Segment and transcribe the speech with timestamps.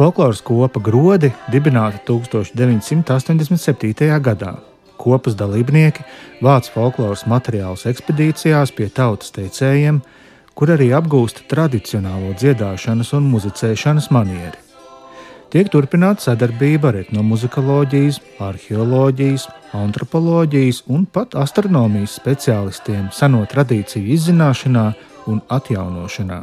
[0.00, 4.06] Folkloras kopa Grodi dibināta 1987.
[4.24, 4.54] gadā.
[4.96, 6.00] Kopas dalībnieki
[6.40, 9.98] vāc folkloras materiālus ekspedīcijās pie tautas teicējiem,
[10.56, 14.56] kur arī apgūst tradicionālo dziedāšanas un muzicēšanas manieri.
[15.52, 19.44] Tiek turpināta sadarbība ar etnomuzikoloģijas, arheoloģijas,
[19.82, 24.86] antropoloģijas un pat astronomijas speciālistiem seno tradīciju izzināšanā
[25.28, 26.40] un atjaunošanā.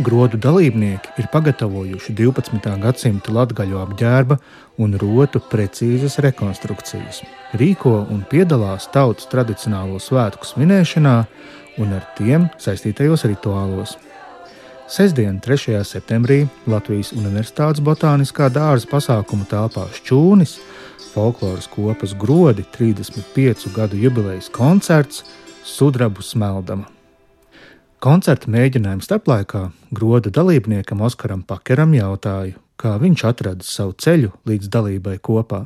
[0.00, 2.68] Grodu dalībnieki ir pagatavojuši 12.
[2.80, 4.38] gadsimta latgaļu apģērba
[4.80, 7.20] un rotu precīzas rekonstrukcijas,
[7.60, 11.16] rīko un piedalās tautas tradicionālo svētku svinēšanā
[11.84, 13.98] un ar tiem saistītajos rituālos.
[14.88, 15.84] Sestdien, 3.
[15.84, 20.56] septembrī Latvijas Universitātes Botāniskā dārza pasākumu telpā Šķūnis,
[21.12, 25.20] folkloras kopas grodi 35 gadu jubilejas koncerts
[25.68, 26.88] Sudrabu smeldama.
[28.02, 29.60] Koncerta mēģinājuma starplaikā
[29.94, 35.60] groda dalībniekam Oskaram Pakeram jautāju, kā viņš atrada savu ceļu līdz dalībai kopā.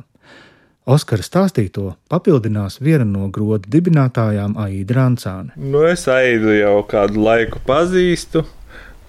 [0.85, 5.57] Oskara stāstīto papildinās viena no grodu dibinātājām Aida Rančāne.
[5.57, 8.45] Nu, es Aidu jau kādu laiku pazīstu,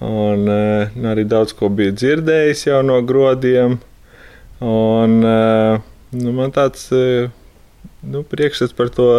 [0.01, 3.77] un uh, arī daudz ko biju dzirdējis jau no grodiem.
[4.57, 5.77] Un, uh,
[6.17, 7.29] nu, man tāds uh,
[8.03, 9.09] nu, priekšstats par to,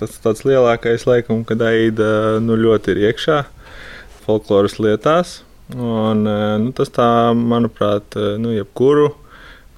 [0.00, 3.42] tas tāds lielākais laikam, kad Aida nu, ļoti ir iekšā
[4.24, 5.42] folkloras lietās.
[5.74, 6.26] Un,
[6.60, 9.12] nu, tas tā, manuprāt, nu, jebkuru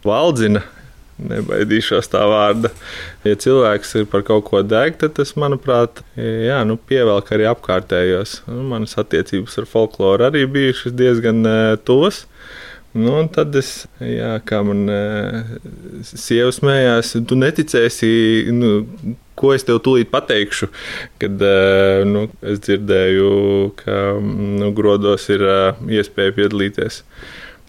[0.06, 0.64] valdzina
[1.16, 2.70] nebaidīšos tā vārda.
[3.24, 8.40] Ja cilvēks ir par kaut ko deg, tad tas, manuprāt, jā, nu, pievelk arī apkārtējos.
[8.50, 12.24] Nu, manas attiecības ar folkloru arī bijušas diezgan uh, tuvas.
[12.96, 15.54] Nu, un tad es, jā, kā man uh,
[16.06, 18.08] sieva smējās, tu neticēsi,
[18.56, 18.70] nu,
[19.36, 20.70] ko es tev tūlīt pateikšu,
[21.20, 23.32] kad uh, nu, es dzirdēju,
[23.82, 27.02] ka nu, grodos ir uh, iespēja piedalīties.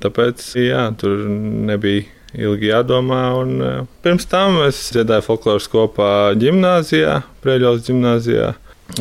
[0.03, 2.05] Tāpēc, jā, tur nebija
[2.38, 3.21] ilgi jādomā.
[3.42, 8.54] Un, uh, pirms tam es dziedāju folkloras kopā gimnājā, Prēļos gimnājā.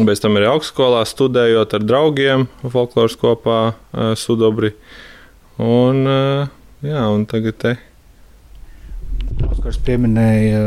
[0.02, 4.74] Bez tam arī augstskolā studējot ar draugiem folkloras kopā uh, Sudobri.
[5.62, 6.48] Un, uh,
[6.84, 7.74] jā, un tagad te.
[9.46, 10.60] Oskars pieminēja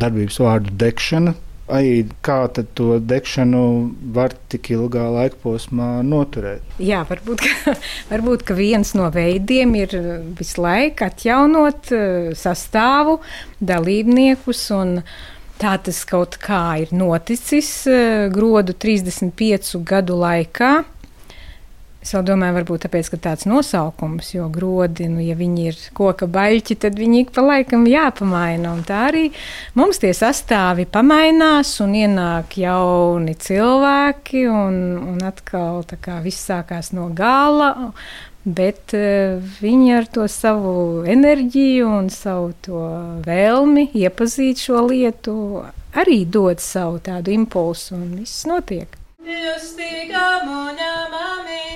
[0.00, 1.34] darbības vārdu degšana.
[1.66, 3.60] Ai, kā tad to degšanu
[4.14, 6.62] var tik ilgā laika posmā noturēt?
[6.78, 7.74] Jā, varbūt, ka,
[8.12, 9.96] varbūt ka viens no veidiem ir
[10.38, 13.18] visu laiku atjaunot eh, sastāvu,
[13.58, 14.62] dalībniekus.
[15.56, 20.72] Tā tas kaut kā ir noticis eh, grodu 35 gadu laikā.
[22.06, 26.28] Es vēl domāju, varbūt tāpēc, ka tāds nosaukums, jo grodi, nu, ja viņi ir koka
[26.30, 28.76] baļķi, tad viņi ik pa laikam jāpamaina.
[28.76, 29.24] Un tā arī
[29.74, 37.08] mums tie sastāvi pamainās un ienāk jauni cilvēki, un, un atkal kā, viss sākās no
[37.10, 37.72] gala.
[38.46, 42.84] Bet uh, viņi ar to savu enerģiju un savu
[43.26, 45.34] vēlmi iepazīt šo lietu
[45.98, 48.94] arī dod savu tādu impulsu, un viss notiek.
[49.26, 51.75] Justīga muņa mamiņa, justīga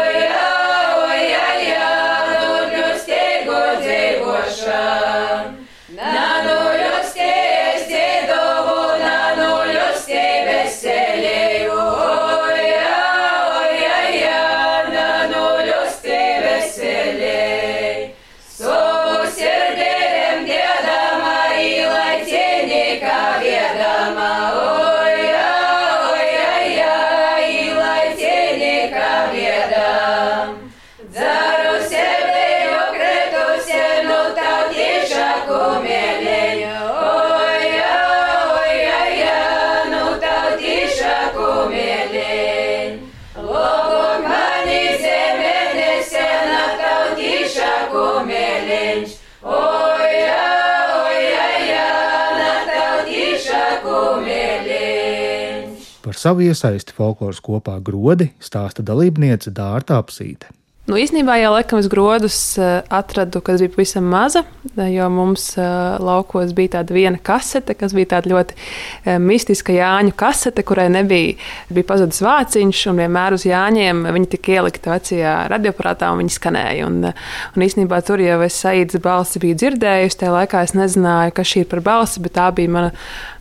[56.21, 60.51] savu iesaisti folkloras kopā grodi stāsta dalībniece Dārta Apsīte.
[60.89, 64.41] Nu, īsnībā jau laikam es grodus eh, atradu, kad biju pavisam maza,
[64.75, 65.67] jo mums eh,
[66.01, 71.37] laukos bija tāda viena kasete, kas bija tāda ļoti eh, mistiska Jāņu kasete, kurai nebija
[71.69, 76.89] bija pazudis vāciņš, un vienmēr uz Jāņiem viņi tika ielikta vecajā radioaparātā, un viņi skanēja.
[76.89, 77.11] Un,
[77.53, 81.63] un īsnībā tur jau es saīdas balsi biju dzirdējusi, tajā laikā es nezināju, kas šī
[81.63, 82.91] ir par balsi, bet tā bija mana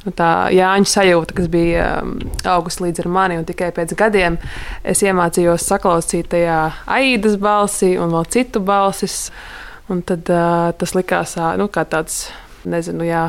[0.04, 2.16] nu, tā Jāņa sajūta, kas bija um,
[2.48, 4.38] augusts līdz ar mani, un tikai pēc gadiem
[4.82, 6.60] es iemācījos saklausīt tajā
[6.90, 9.28] aidas balsī un vēl citu balsis.
[9.90, 12.28] Un tad uh, tas likās nu, kā tāds,
[12.62, 13.24] nezinu, jā,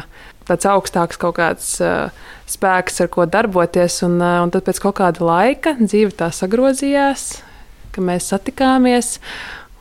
[0.46, 2.12] tāds augstāks kaut kāds uh,
[2.50, 4.02] spēks, ar ko darboties.
[4.06, 7.32] Un, uh, un tad pēc kaut kāda laika dzīve tā sagrozījās,
[7.96, 9.16] ka mēs satikāmies.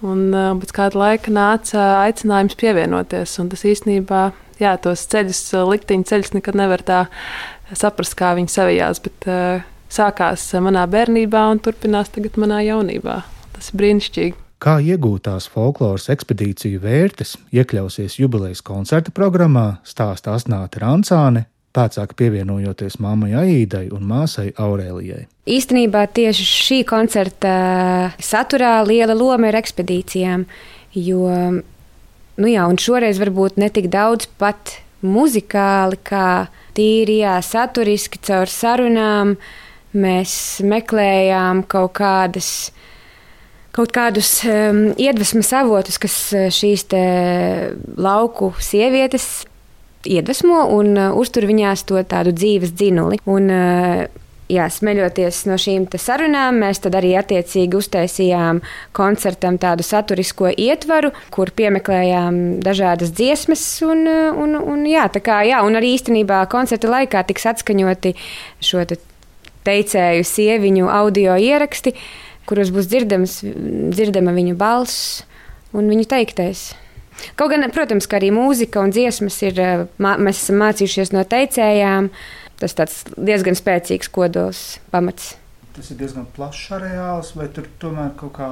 [0.00, 3.36] Un uh, pēc kāda laika nāca aicinājums pievienoties.
[3.42, 7.00] Un tas īstenībā, jā, tos ceļus, likteņu ceļus nekad nevar tā
[7.72, 9.02] saprast, kā viņi savijās.
[9.04, 13.20] Bet uh, sākās manā bērnībā un turpinās tagad manā jaunībā.
[13.56, 14.38] Tas ir brīnišķīgi.
[14.60, 23.32] Kā iegūtās folkloras ekspedīciju vērtes iekļausies jubilejas koncerta programmā, stāsta Asnāta Rancāne, pēcāk pievienojoties mammai
[23.40, 25.24] Aidai un māsai Aurēlijai.
[25.50, 27.54] Īstenībā tieši šī koncerta
[28.20, 30.44] saturā liela loma ir ekspedīcijām,
[30.98, 31.24] jo
[32.40, 39.36] nu jā, šoreiz varbūt ne tik daudz pat muzikāli, kā tīri jā, saturiski caur sarunām.
[39.90, 40.32] Mēs
[40.62, 42.70] meklējām kaut kādas
[43.74, 46.86] kaut kādus um, iedvesmas avotus, kas eh, šīs
[47.98, 49.44] lauku sievietes
[50.06, 53.20] iedvesmo un uh, uztur viņās to tādu dzīves dzinuli.
[53.28, 54.04] Un, uh,
[54.50, 58.62] Jā, smeļoties no šīm sarunām, mēs arī attiecīgi uztaisījām
[58.96, 63.62] koncertam tādu saturisko ietvaru, kur piemeklējām dažādas dziesmas.
[63.86, 68.16] Un, un, un, jā, kā, jā, un arī īstenībā koncerta laikā tiks atskaņoti
[68.64, 68.98] šo te
[69.68, 71.94] teicēju sieviņu audio ieraksti.
[71.94, 73.40] Uh, kuros būs dzirdams,
[73.94, 75.22] dzirdama viņu balss
[75.76, 76.70] un viņu teiktais.
[77.36, 79.58] Kaut gan, protams, ka arī mūzika un dziesmas ir,
[80.00, 82.08] mēs esam mācījušies no teicējām.
[82.60, 85.34] Tas tāds diezgan spēcīgs kodols pamats.
[85.76, 88.48] Tas ir diezgan plašs areāls, vai tur tomēr kaut kā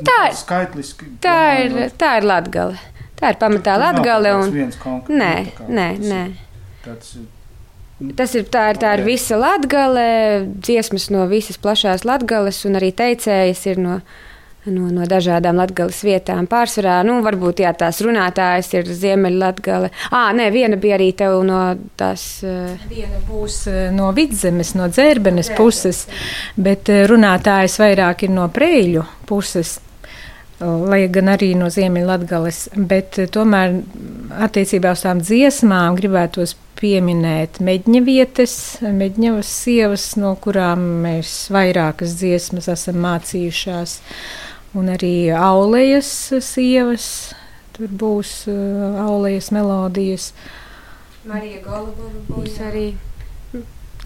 [0.00, 1.12] tā ir skaitliski?
[1.24, 2.80] Tā ir, tā ir Latgale.
[3.16, 4.34] Tā ir pamatā Latgale.
[4.40, 4.52] Un...
[5.12, 5.32] Nē,
[5.68, 6.22] nē, nē.
[6.84, 7.16] Tāds
[7.96, 12.90] Tas ir tā, ir, tā ir visa latgale, dziesmas no visas plašās latgales, un arī
[12.92, 13.94] teicējas ir no,
[14.66, 16.48] no, no dažādām latgales vietām.
[16.50, 19.92] Pārsvarā, nu, varbūt jā, tās runātājas ir Ziemeļlatgale.
[20.10, 21.62] Ā, nē, viena bija arī tev no
[21.98, 22.26] tās.
[22.90, 23.64] Viena būs
[23.96, 26.04] no vidzemes, no dzērbenes puses,
[26.56, 29.78] bet runātājas vairāk ir no preļu puses
[30.60, 33.80] lai gan arī no Ziemeļvidgales, bet tomēr
[34.46, 42.68] attiecībā uz tām dziesmām gribētos pieminēt meģņa vietas, meģņavas sievas, no kurām mēs vairākas dziesmas
[42.72, 43.98] esam mācījušās,
[44.76, 46.10] un arī aulejas
[46.44, 47.08] sievas,
[47.76, 50.30] tur būs uh, aulejas melodijas.
[51.26, 52.86] Marija Golubova būs arī,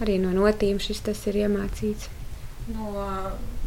[0.01, 2.09] arī no notīm šis tas ir iemācīts.
[2.71, 2.93] No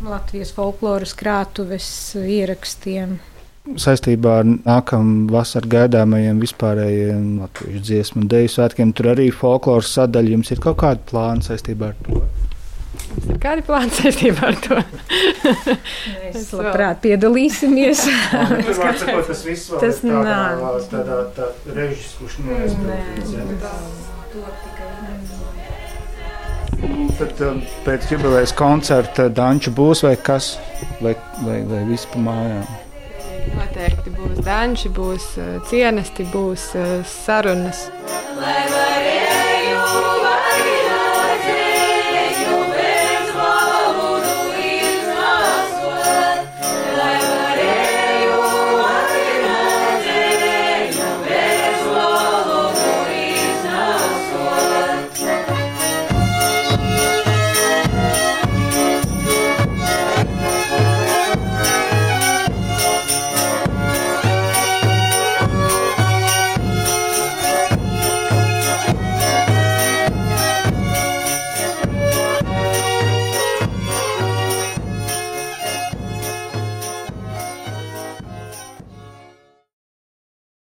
[0.04, 1.86] Latvijas folkloras krātuves
[2.18, 3.18] ierakstiem
[3.80, 8.92] saistībā ar nākamā vasarā gaidāmajiem vispārējiem latviešu dziesmu un dēļu svētkiem.
[8.92, 10.34] Tur arī folkloras sadaļa.
[10.36, 12.20] Jums ir kaut kāda plāna saistībā ar to?
[13.44, 14.78] Kādi plāni saistībā ar to?
[16.24, 18.06] Mēs labprāt piedalīsimies.
[18.32, 20.38] tas, sakot, tas viss vēl tas ir tādā,
[20.88, 23.34] tādā, tādā režis, kurš neaizpildīts.
[27.18, 30.54] Tad um, pēc jubilejas koncerta Danča būs vai kas?
[31.04, 31.12] Vai,
[31.44, 32.64] vai, vai viss pa mājām?
[33.54, 37.86] Noteikti būs danči, būs uh, cienesti, būs uh, sarunas.
[38.40, 38.83] Lai